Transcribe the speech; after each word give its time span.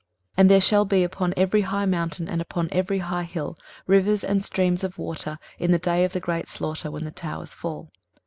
23:030:025 0.31 0.33
And 0.37 0.49
there 0.49 0.61
shall 0.61 0.85
be 0.85 1.03
upon 1.03 1.33
every 1.37 1.61
high 1.61 1.85
mountain, 1.85 2.27
and 2.27 2.41
upon 2.41 2.69
every 2.71 2.97
high 2.97 3.21
hill, 3.21 3.55
rivers 3.85 4.23
and 4.23 4.43
streams 4.43 4.83
of 4.83 4.97
waters 4.97 5.37
in 5.59 5.69
the 5.69 5.77
day 5.77 6.03
of 6.03 6.13
the 6.13 6.19
great 6.19 6.47
slaughter, 6.47 6.89
when 6.89 7.03
the 7.05 7.11
towers 7.11 7.53
fall. 7.53 7.91